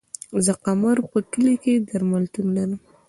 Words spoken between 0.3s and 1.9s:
زه قمر په کلي کی